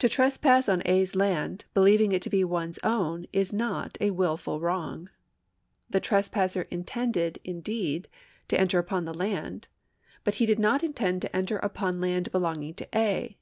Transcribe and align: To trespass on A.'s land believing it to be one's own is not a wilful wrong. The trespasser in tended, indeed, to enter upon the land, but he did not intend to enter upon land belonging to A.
To 0.00 0.06
trespass 0.10 0.68
on 0.68 0.82
A.'s 0.84 1.16
land 1.16 1.64
believing 1.72 2.12
it 2.12 2.20
to 2.20 2.28
be 2.28 2.44
one's 2.44 2.78
own 2.84 3.24
is 3.32 3.54
not 3.54 3.96
a 3.98 4.10
wilful 4.10 4.60
wrong. 4.60 5.08
The 5.88 5.98
trespasser 5.98 6.66
in 6.70 6.84
tended, 6.84 7.38
indeed, 7.42 8.08
to 8.48 8.60
enter 8.60 8.78
upon 8.78 9.06
the 9.06 9.14
land, 9.14 9.66
but 10.24 10.34
he 10.34 10.44
did 10.44 10.58
not 10.58 10.84
intend 10.84 11.22
to 11.22 11.34
enter 11.34 11.56
upon 11.56 12.02
land 12.02 12.30
belonging 12.30 12.74
to 12.74 12.88
A. 12.94 13.38